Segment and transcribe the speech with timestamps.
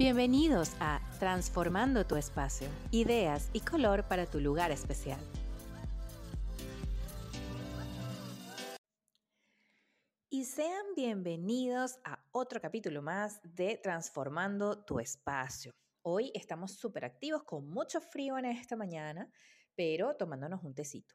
[0.00, 5.20] Bienvenidos a Transformando tu espacio, ideas y color para tu lugar especial.
[10.30, 15.70] Y sean bienvenidos a otro capítulo más de Transformando tu espacio.
[16.00, 19.30] Hoy estamos súper activos con mucho frío en esta mañana,
[19.76, 21.14] pero tomándonos un tecito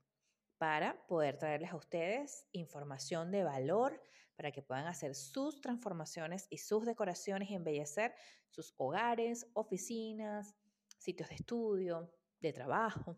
[0.60, 4.00] para poder traerles a ustedes información de valor
[4.36, 8.14] para que puedan hacer sus transformaciones y sus decoraciones y embellecer
[8.50, 10.56] sus hogares, oficinas,
[10.98, 13.18] sitios de estudio, de trabajo.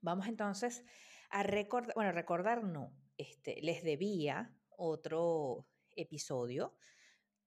[0.00, 0.84] Vamos entonces
[1.30, 6.76] a recordar, bueno, recordar no, este, les debía otro episodio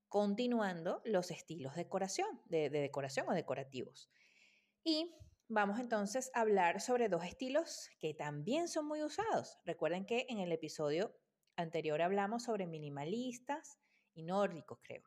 [0.08, 4.10] continuando los estilos de decoración, de, de decoración o decorativos.
[4.84, 5.14] Y
[5.52, 9.58] Vamos entonces a hablar sobre dos estilos que también son muy usados.
[9.66, 11.12] Recuerden que en el episodio
[11.60, 13.80] anterior hablamos sobre minimalistas
[14.14, 15.04] y nórdicos, creo.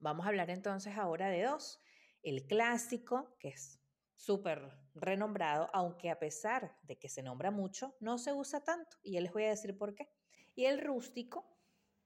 [0.00, 1.80] Vamos a hablar entonces ahora de dos.
[2.22, 3.80] El clásico, que es
[4.14, 8.96] súper renombrado, aunque a pesar de que se nombra mucho, no se usa tanto.
[9.02, 10.08] Y ya les voy a decir por qué.
[10.54, 11.46] Y el rústico,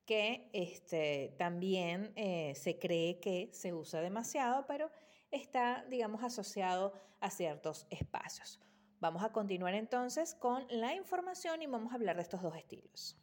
[0.05, 4.91] que este, también eh, se cree que se usa demasiado, pero
[5.31, 8.61] está, digamos, asociado a ciertos espacios.
[9.01, 13.22] Vamos a continuar entonces con la información y vamos a hablar de estos dos estilos.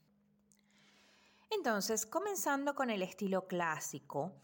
[1.50, 4.40] Entonces, comenzando con el estilo clásico,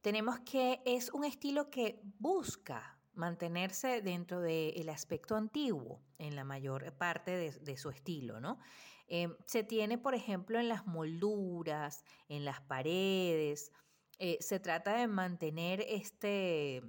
[0.00, 6.92] tenemos que es un estilo que busca mantenerse dentro del aspecto antiguo en la mayor
[6.96, 8.58] parte de, su estilo, ¿no?
[9.06, 13.72] Eh, se tiene, por ejemplo, en las molduras, en las paredes,
[14.18, 16.82] eh, se trata de mantener este,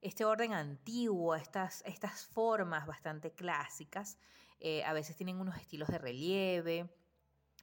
[0.00, 4.18] este orden antiguo, estas, estas formas bastante clásicas,
[4.60, 6.88] eh, a veces tienen unos estilos de relieve,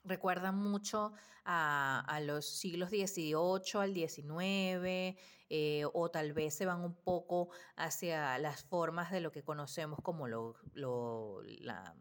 [0.03, 1.13] recuerdan mucho
[1.45, 5.17] a, los siglos XVIII al XIX,
[5.51, 9.99] eh, o tal vez se van un poco hacia las formas de lo que conocemos
[10.03, 11.95] como lo, la,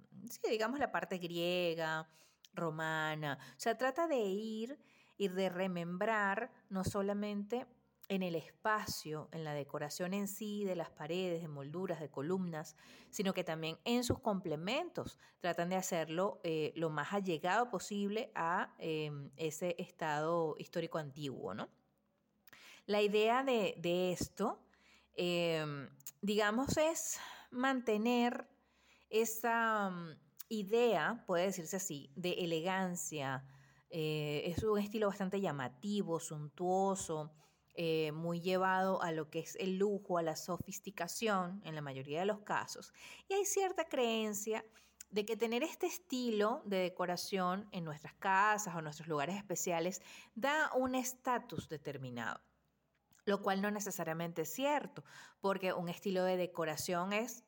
[0.49, 2.09] digamos la parte griega,
[2.53, 3.39] romana.
[3.57, 4.79] O sea, trata de ir
[5.17, 7.67] y de remembrar no solamente
[8.09, 12.75] en el espacio, en la decoración en sí, de las paredes, de molduras, de columnas,
[13.11, 18.75] sino que también en sus complementos tratan de hacerlo eh, lo más allegado posible a
[18.79, 21.53] em, ese estado histórico antiguo.
[21.55, 21.69] ¿no?
[22.87, 24.59] La idea de, esto,
[25.15, 25.91] em,
[26.23, 27.19] digamos, es
[27.51, 28.49] mantener
[29.11, 30.17] esa mm,
[30.49, 33.45] idea, puede decirse así, de elegancia.
[33.91, 37.33] Eh, es un estilo bastante llamativo, suntuoso,
[37.81, 42.19] eh, muy llevado a lo que es el lujo, a la sofisticación en la mayoría
[42.19, 42.93] de los casos.
[43.29, 44.65] Y hay cierta creencia
[45.11, 50.03] de que tener este estilo de decoración en nuestras casas o nuestros lugares especiales
[50.35, 52.41] da un estatus determinado.
[53.25, 55.05] Lo cual no necesariamente es cierto,
[55.41, 57.45] porque un estilo de decoración es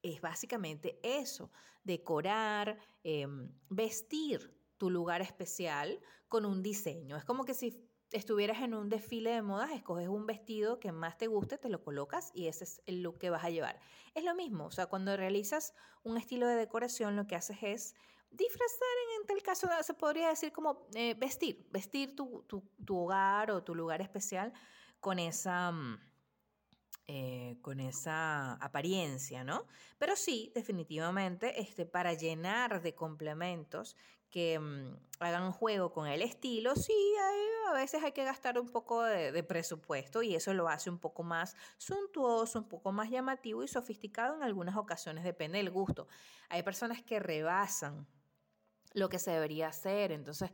[0.00, 1.50] es básicamente eso,
[1.82, 7.16] decorar, em, vestir tu lugar especial con un diseño.
[7.16, 11.18] Es como que si estuvieras en un desfile de modas, escoges un vestido que más
[11.18, 13.78] te guste, te lo colocas y ese es el look que vas a llevar.
[14.14, 17.94] Es lo mismo, o sea, cuando realizas un estilo de decoración, lo que haces es
[18.30, 18.88] disfrazar,
[19.20, 23.74] en tal caso se podría decir como eh, vestir, vestir tu, tu, hogar o tu
[23.74, 24.52] lugar especial
[25.00, 25.70] con esa...
[25.70, 26.00] Mm,
[27.08, 29.68] eh, con esa apariencia, ¿no?
[29.96, 33.96] Pero sí, definitivamente, este, para llenar de complementos
[34.36, 36.92] que mm, hagan juego con el estilo, sí,
[37.70, 40.98] a veces hay que gastar un poco de, de, presupuesto y eso lo hace un
[40.98, 46.06] poco más suntuoso, un poco más llamativo y sofisticado en algunas ocasiones, depende del gusto.
[46.50, 48.06] Hay personas que rebasan
[48.96, 50.10] lo que se debería hacer.
[50.10, 50.50] Entonces,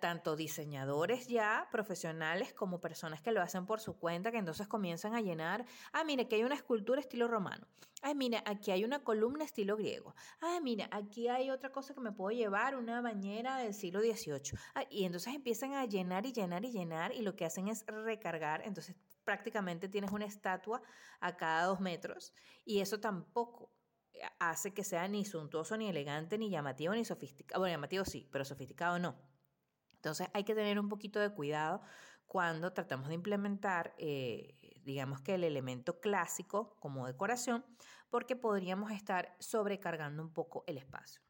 [0.00, 5.14] tanto diseñadores ya profesionales como personas que lo hacen por su cuenta, que entonces comienzan
[5.14, 7.66] a llenar, ah, mire, aquí hay una escultura estilo romano,
[8.02, 12.00] ay, mira, aquí hay una columna estilo griego, ay, mira, aquí hay otra cosa que
[12.00, 14.56] me puedo llevar, una bañera del siglo XVIII.
[14.88, 18.62] y entonces empiezan a llenar y llenar y llenar y lo que hacen es recargar,
[18.64, 20.80] entonces prácticamente tienes una estatua
[21.18, 22.32] a cada dos metros
[22.64, 23.72] y eso tampoco
[24.38, 27.60] hace que sea ni suntuoso, ni elegante, ni llamativo, ni sofisticado.
[27.60, 29.16] Bueno, llamativo sí, pero sofisticado no.
[29.94, 31.82] Entonces hay que tener un poquito de cuidado
[32.26, 37.64] cuando tratamos de implementar, eh, digamos que el elemento clásico como decoración,
[38.08, 41.20] porque podríamos estar sobrecargando un poco el espacio.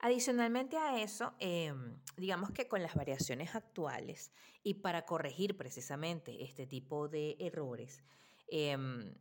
[0.00, 4.32] Adicionalmente a eso, em, digamos que con las variaciones actuales
[4.62, 8.02] y para corregir precisamente este tipo de errores,
[8.48, 9.14] em,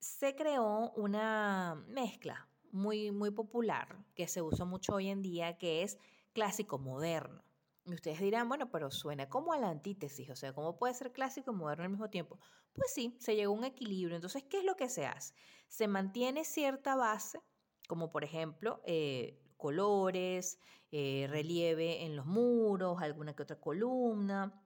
[0.00, 5.82] se creó una mezcla muy, muy popular que se usa mucho hoy en día, que
[5.82, 5.98] es
[6.32, 7.42] clásico moderno.
[7.84, 11.12] Y ustedes dirán, bueno, pero suena como a la antítesis, o sea, ¿cómo puede ser
[11.12, 12.38] clásico y moderno al mismo tiempo?
[12.74, 14.14] Pues sí, se llegó a un equilibrio.
[14.16, 15.34] Entonces, ¿qué es lo que se hace?
[15.68, 17.40] Se mantiene cierta base,
[17.88, 20.58] como por ejemplo eh, colores,
[20.90, 24.62] eh, relieve en los muros, alguna que otra columna,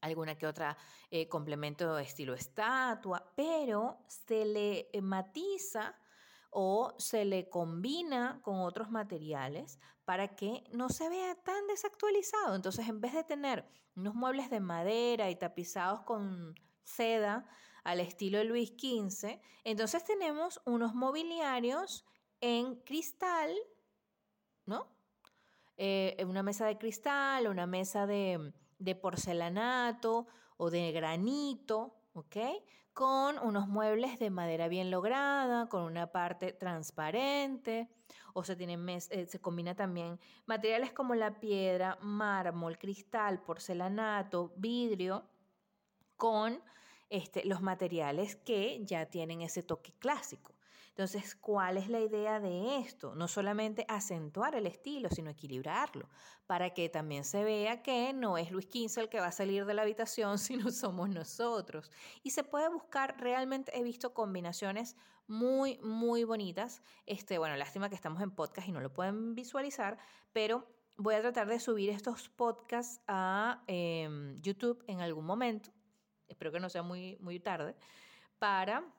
[0.00, 0.76] alguna que otra
[1.10, 5.96] eh, complemento estilo estatua, pero se le matiza
[6.50, 12.54] o se le combina con otros materiales para que no se vea tan desactualizado.
[12.54, 16.54] Entonces, en vez de tener unos muebles de madera y tapizados con
[16.84, 17.46] seda
[17.84, 22.06] al estilo de Luis XV, entonces tenemos unos mobiliarios
[22.40, 23.54] en cristal,
[24.64, 24.88] ¿no?
[25.76, 30.26] Eh, una mesa de cristal, una mesa de, de porcelanato
[30.56, 32.36] o de granito, ¿ok?
[32.92, 37.88] Con unos muebles de madera bien lograda, con una parte transparente,
[38.32, 45.28] o se, eh, se combina también materiales como la piedra, mármol, cristal, porcelanato, vidrio,
[46.16, 46.60] con
[47.08, 50.57] este, los materiales que ya tienen ese toque clásico.
[50.98, 53.14] Entonces, ¿cuál es la idea de esto?
[53.14, 56.08] No solamente acentuar el estilo, sino equilibrarlo,
[56.48, 59.64] para que también se vea que no es Luis XV el que va a salir
[59.64, 61.92] de la habitación, sino somos nosotros.
[62.24, 64.96] Y se puede buscar, realmente he visto combinaciones
[65.28, 66.82] muy, muy bonitas.
[67.06, 69.98] Este, bueno, lástima que estamos en podcast y no lo pueden visualizar,
[70.32, 70.66] pero
[70.96, 75.70] voy a tratar de subir estos podcasts a em, YouTube en algún momento.
[76.26, 77.76] Espero que no sea muy, muy tarde,
[78.40, 78.97] para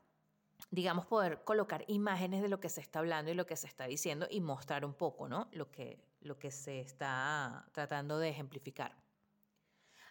[0.72, 3.86] digamos, poder colocar imágenes de lo que se está hablando y lo que se está
[3.86, 5.48] diciendo y mostrar un poco, ¿no?
[5.52, 8.96] Lo que, lo que se está tratando de ejemplificar.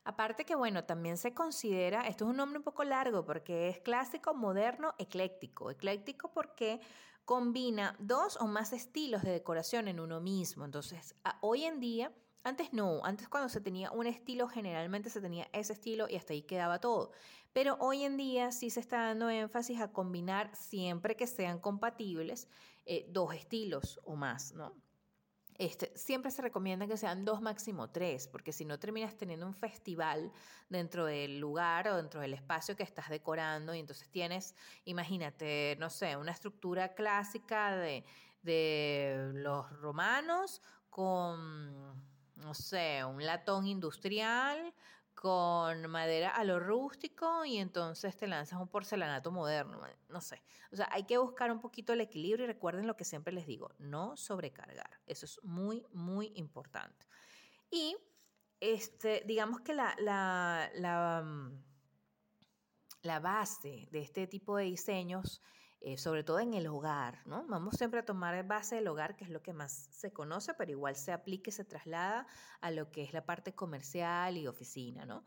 [0.04, 3.78] Aparte que, bueno, también se considera, esto es un nombre un poco largo porque es
[3.80, 5.70] clásico, moderno, ecléctico.
[5.70, 6.80] Ecléctico porque
[7.24, 10.64] combina dos o más estilos de decoración en uno mismo.
[10.64, 12.12] Entonces, hoy en día
[12.44, 16.32] antes no, antes cuando se tenía un estilo generalmente se tenía ese estilo y hasta
[16.32, 17.12] ahí quedaba todo.
[17.52, 22.48] Pero hoy en día sí se está dando énfasis a combinar siempre que sean compatibles
[22.86, 24.74] eh, dos estilos o más, ¿no?
[25.58, 29.54] Este, siempre se recomienda que sean dos, máximo tres, porque si no terminas teniendo un
[29.54, 30.30] festival
[30.68, 34.54] dentro del lugar o dentro del espacio que estás decorando y entonces tienes,
[34.84, 38.04] imagínate, no sé, una estructura clásica de,
[38.42, 42.07] de los romanos con
[42.38, 44.74] no sé, un latón industrial
[45.14, 50.42] con madera a lo rústico y entonces te lanzas un porcelanato moderno, no sé.
[50.70, 53.44] O sea, hay que buscar un poquito el equilibrio y recuerden lo que siempre les
[53.44, 55.00] digo, no sobrecargar.
[55.06, 57.06] Eso es muy, muy importante.
[57.68, 57.96] Y
[58.60, 61.64] este, digamos que la, la, la, mm,
[63.02, 65.42] la base de este tipo de diseños
[65.80, 67.46] eh, sobre todo en el hogar, ¿no?
[67.46, 70.72] Vamos siempre a tomar base del hogar, que es lo que más se conoce, pero
[70.72, 72.26] igual se aplica y se traslada
[72.60, 75.24] a lo que es la parte comercial y oficina, ¿no?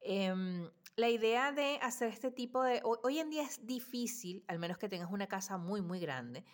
[0.00, 2.80] Em, la idea de hacer este tipo de...
[2.82, 6.44] Hoy, en día es difícil, al menos que tengas una casa muy, muy grande,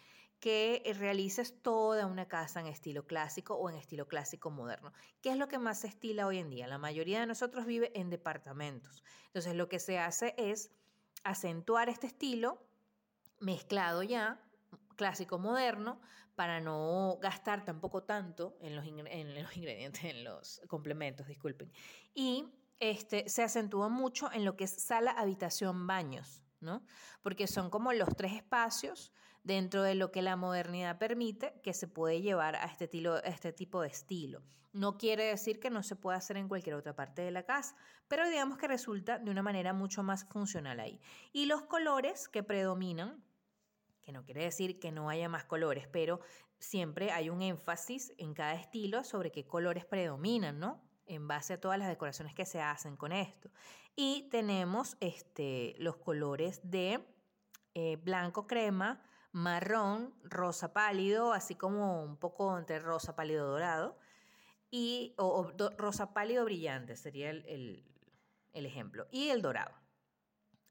[0.41, 4.93] que realices toda una casa en estilo clásico o en estilo clásico moderno.
[5.23, 6.67] ¿Qué es lo que más se estila hoy en día?
[6.67, 9.03] La mayoría de nosotros vive en departamentos.
[9.29, 10.71] Entonces lo que se hace es
[11.25, 12.68] acentuar este estilo
[13.41, 14.41] mezclado ya,
[14.97, 16.01] clásico moderno,
[16.35, 21.73] para no gastar tampoco tanto en los, en los ingredientes, en los complementos, disculpen.
[22.15, 22.47] Y
[22.81, 26.85] este, se acentúa mucho en lo que es sala, habitación, baños, ¿no?
[27.23, 29.13] Porque son como los tres espacios
[29.43, 33.53] dentro de lo que la modernidad permite que se puede llevar a este, estilo, este
[33.53, 34.43] tipo de estilo.
[34.73, 37.75] No quiere decir que no se pueda hacer en cualquier otra parte de la casa,
[38.07, 41.01] pero digamos que resulta de una manera mucho más funcional ahí.
[41.33, 43.25] Y los colores que predominan
[44.09, 46.21] que no quiere decir que no haya más colores, pero
[46.59, 50.83] siempre hay un énfasis en cada estilo sobre qué colores predominan, ¿no?
[51.05, 53.51] En base a todas las decoraciones que se hacen con esto.
[53.95, 57.07] Y tenemos este, los colores de
[57.75, 63.99] eh, blanco crema, marrón, rosa pálido, así como un poco entre rosa pálido dorado,
[64.71, 67.85] y, o, rosa pálido brillante sería el
[68.55, 69.75] ejemplo, y el dorado.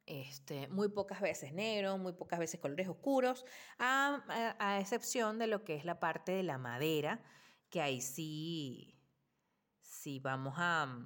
[0.07, 3.43] Este, muy pocas veces negro, muy pocas veces colores oscuros,
[3.77, 7.21] a, excepción de lo que es la parte de la madera,
[7.69, 8.97] que ahí sí,
[9.81, 10.97] sí vamos a,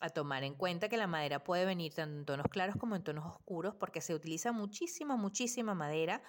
[0.00, 3.04] a tomar en cuenta que la madera puede venir tanto en tonos claros como en
[3.04, 6.22] tonos oscuros, porque se utiliza muchísima, muchísima madera,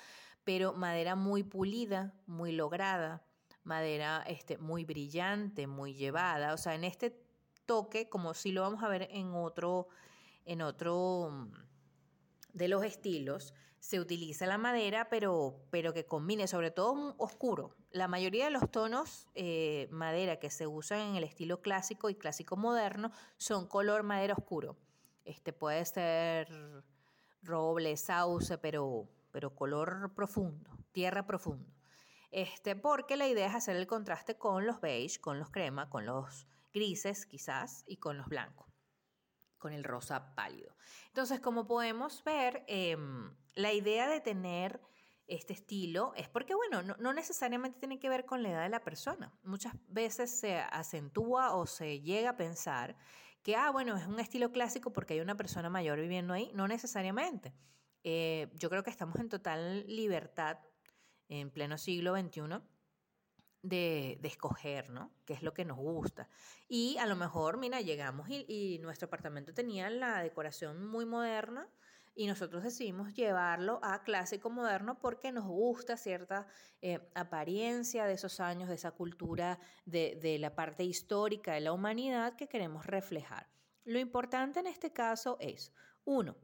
[0.44, 3.26] pero madera muy pulida, muy lograda,
[3.64, 7.18] madera este, muy brillante, muy llevada, o sea, en este
[7.66, 9.88] toque, como si lo vamos a ver en otro,
[10.44, 11.50] en otro
[12.54, 17.76] de los estilos se utiliza la madera, pero, pero que combine, sobre todo oscuro.
[17.92, 22.16] La mayoría de los tonos eh, madera que se usan en el estilo clásico y
[22.16, 24.78] clásico moderno son color madera oscuro.
[25.26, 26.48] Este puede ser
[27.42, 31.70] roble, sauce, pero, pero color profundo, tierra profundo.
[32.32, 36.06] Este, porque la idea es hacer el contraste con los beige, con los crema, con
[36.06, 38.73] los grises quizás y con los blancos
[39.63, 40.75] con el rosa pálido.
[41.08, 44.82] Entonces, como podemos ver, em, la idea de tener
[45.25, 48.84] este estilo es porque, bueno, no, necesariamente tiene que ver con la edad de la
[48.84, 49.34] persona.
[49.41, 52.98] Muchas veces se acentúa o se llega a pensar
[53.41, 56.51] que, ah, bueno, es un estilo clásico porque hay una persona mayor viviendo ahí.
[56.53, 57.53] No necesariamente.
[58.03, 60.58] Eh, yo creo que estamos en total libertad
[61.29, 62.60] en pleno siglo XXI
[63.63, 65.12] de, escoger, ¿no?
[65.25, 66.27] ¿Qué es lo que nos gusta?
[66.67, 71.67] Y a lo mejor, mira, llegamos y, nuestro apartamento tenía la decoración muy moderna
[72.13, 76.46] y nosotros decidimos llevarlo a clásico moderno porque nos gusta cierta
[76.82, 81.74] eh, apariencia de esos años, de esa cultura, de, de la parte histórica de la
[81.74, 83.48] humanidad que queremos reflejar.
[83.86, 85.74] Lo importante en este caso es,
[86.05, 86.36] uno,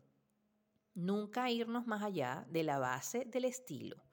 [0.95, 4.09] nunca irnos más allá de la base del estilo.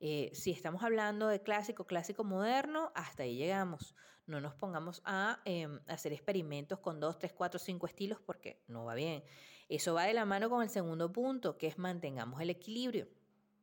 [0.00, 3.94] Eh, si estamos hablando de clásico, clásico moderno, hasta ahí llegamos.
[4.26, 8.84] No nos pongamos a em, hacer experimentos con dos, tres, cuatro, cinco estilos porque no
[8.86, 9.22] va bien.
[9.68, 13.08] Eso va de la mano con el segundo punto, que es mantengamos el equilibrio.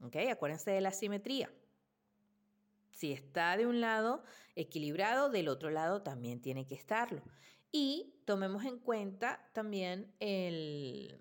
[0.02, 0.28] ¿Okay?
[0.28, 1.52] Acuérdense de la simetría.
[2.92, 4.24] Si está de un lado
[4.56, 7.24] equilibrado, del otro lado también tiene que estarlo.
[7.72, 11.20] Y tomemos en cuenta también el,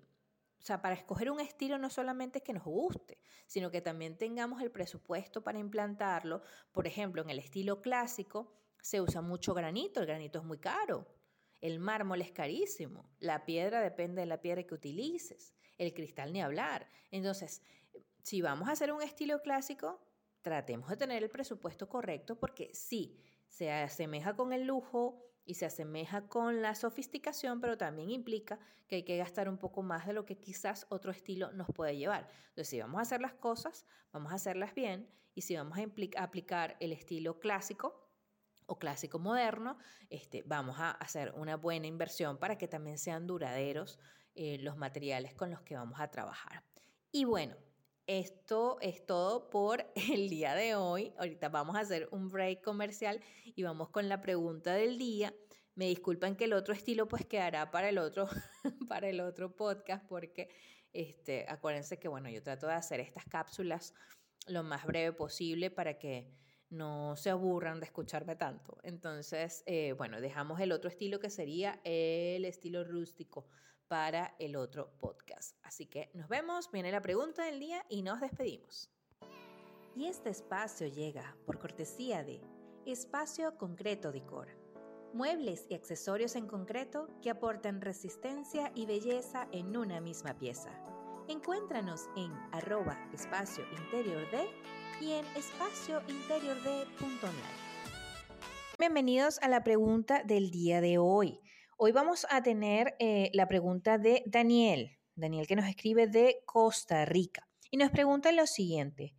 [0.59, 4.17] o sea, para escoger un estilo no solamente es que nos guste, sino que también
[4.17, 6.41] tengamos el presupuesto para implantarlo.
[6.71, 11.07] Por ejemplo, en el estilo clásico se usa mucho granito, el granito es muy caro,
[11.61, 16.41] el mármol es carísimo, la piedra depende de la piedra que utilices, el cristal ni
[16.41, 16.89] hablar.
[17.11, 17.61] Entonces,
[18.23, 20.01] si vamos a hacer un estilo clásico,
[20.41, 25.65] tratemos de tener el presupuesto correcto porque sí, se asemeja con el lujo, y se
[25.65, 30.13] asemeja con la sofisticación, pero también implica que hay que gastar un poco más de
[30.13, 32.27] lo que quizás otro estilo nos puede llevar.
[32.49, 36.21] Entonces, si vamos a hacer las cosas, vamos a hacerlas bien y si vamos a
[36.21, 38.03] aplicar el estilo clásico,
[38.67, 39.77] o clásico moderno,
[40.09, 43.97] este, vamos a hacer una buena inversión para que también sean duraderos
[44.35, 46.63] eh, los materiales con los que vamos a trabajar.
[47.11, 47.55] Y bueno,
[48.07, 51.13] esto es todo por el día de hoy.
[51.17, 55.33] Ahorita vamos a hacer un break comercial y vamos con la pregunta del día.
[55.75, 58.27] Me disculpan que el otro estilo pues quedará para el otro,
[58.89, 60.49] para el otro podcast porque
[60.93, 63.93] este, acuérdense que bueno, yo trato de hacer estas cápsulas
[64.47, 66.31] lo más breve posible para que
[66.69, 68.77] no se aburran de escucharme tanto.
[68.83, 73.45] Entonces, eh, bueno, dejamos el otro estilo que sería el estilo rústico
[73.87, 75.57] para el otro podcast.
[75.63, 78.91] Así que nos vemos, viene la pregunta del día y nos despedimos.
[79.95, 82.41] Y este espacio llega por cortesía de
[82.85, 84.49] Espacio Concreto Decor.
[85.13, 90.69] Muebles y accesorios en concreto que aportan resistencia y belleza en una misma pieza.
[91.27, 94.47] Encuéntranos en arroba espacio interior de
[95.01, 97.67] y en espaciointeriorde.online.
[98.79, 101.39] Bienvenidos a la pregunta del día de hoy.
[101.77, 107.05] Hoy vamos a tener eh, la pregunta de Daniel, Daniel que nos escribe de Costa
[107.05, 109.13] Rica y nos pregunta lo siguiente.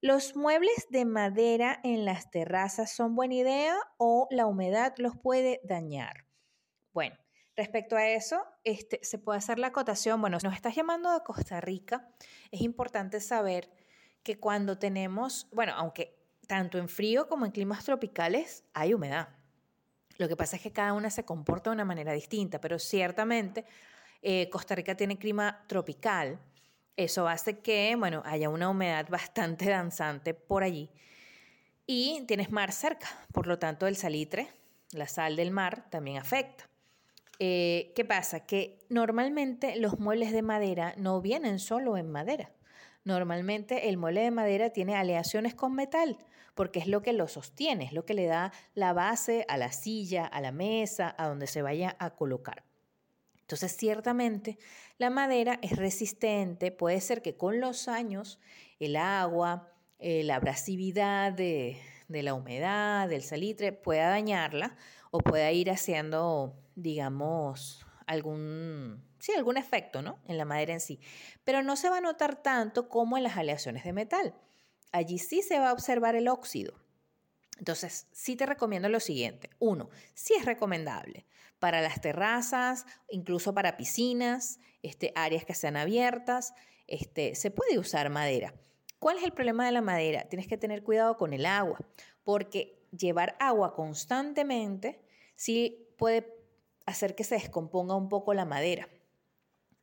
[0.00, 5.60] ¿Los muebles de madera en las terrazas son buena idea o la humedad los puede
[5.64, 6.26] dañar?
[6.92, 7.16] Bueno,
[7.56, 10.20] respecto a eso, este, se puede hacer la acotación.
[10.20, 12.08] Bueno, nos estás llamando de Costa Rica,
[12.50, 13.70] es importante saber
[14.22, 19.28] que cuando tenemos, bueno, aunque tanto en frío como en climas tropicales hay humedad.
[20.18, 23.64] Lo que pasa es que cada una se comporta de una manera distinta, pero ciertamente
[24.20, 26.38] eh, Costa Rica tiene clima tropical.
[26.96, 30.90] Eso hace que, bueno, haya una humedad bastante danzante por allí.
[31.86, 34.48] Y tienes mar cerca, por lo tanto el salitre,
[34.92, 36.68] la sal del mar, también afecta.
[37.38, 38.46] Eh, ¿Qué pasa?
[38.46, 42.52] Que normalmente los muebles de madera no vienen solo en madera.
[43.04, 46.18] Normalmente el mueble de madera tiene aleaciones con metal
[46.54, 49.72] porque es lo que lo sostiene, es lo que le da la base a la
[49.72, 52.64] silla, a la mesa, a donde se vaya a colocar.
[53.40, 54.58] Entonces, ciertamente,
[54.98, 58.38] la madera es resistente, puede ser que con los años
[58.78, 61.78] el agua, eh, la abrasividad de,
[62.08, 64.76] de la humedad, del salitre, pueda dañarla
[65.10, 70.18] o pueda ir haciendo, digamos, algún sí, algún efecto ¿no?
[70.26, 70.98] en la madera en sí,
[71.44, 74.34] pero no se va a notar tanto como en las aleaciones de metal.
[74.90, 76.74] Allí sí se va a observar el óxido.
[77.56, 79.50] Entonces, sí te recomiendo lo siguiente.
[79.60, 81.24] Uno, sí es recomendable
[81.60, 86.52] para las terrazas, incluso para piscinas, este, áreas que sean abiertas.
[86.88, 88.52] este, se puede usar madera.
[88.98, 90.28] ¿Cuál es el problema de la madera?
[90.28, 91.78] Tienes que tener cuidado con el agua,
[92.24, 95.00] porque llevar agua constantemente
[95.36, 96.26] sí puede
[96.86, 98.88] hacer que se descomponga un poco la madera.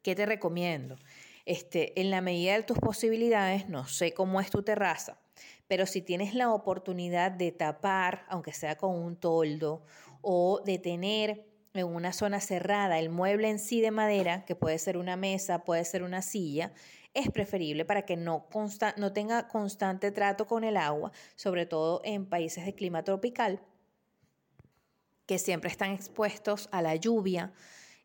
[0.01, 0.97] ¿Qué te recomiendo?
[1.45, 5.17] Este, en la medida de tus posibilidades, no sé cómo es tu terraza,
[5.67, 9.83] pero si tienes la oportunidad de tapar, aunque sea con un toldo,
[10.21, 14.79] o de tener en una zona cerrada el mueble en sí de madera, que puede
[14.79, 16.71] ser una mesa, puede ser una silla,
[17.13, 18.47] es preferible para que no,
[18.97, 23.61] no tenga constante trato con el agua, sobre todo en países de clima tropical,
[25.25, 27.53] que siempre están expuestos a la lluvia.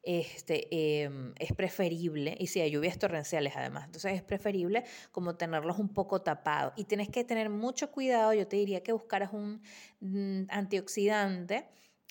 [0.07, 5.79] Este, em, es preferible, y si hay lluvias torrenciales además, entonces es preferible como tenerlos
[5.79, 6.75] un poco tapados.
[6.77, 9.63] Y tienes que tener mucho cuidado, yo te diría que buscaras un
[10.01, 11.67] mm, antioxidante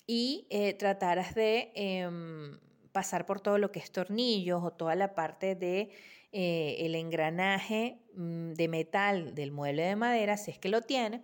[0.06, 2.58] y eh, trataras de em,
[2.92, 5.90] pasar por todo lo que es tornillos o toda la parte de
[6.32, 11.22] eh, el engranaje mm, de metal del mueble de madera, si es que lo tiene,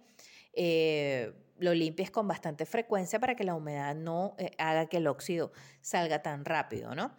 [0.52, 5.06] eh, lo limpies con bastante frecuencia para que la humedad no eh, haga que el
[5.06, 7.12] óxido salga tan rápido, ¿no?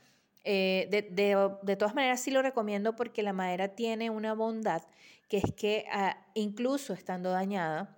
[0.43, 4.81] de, todas maneras sí lo recomiendo porque la madera tiene una bondad
[5.29, 7.95] que es que ah, incluso estando dañada,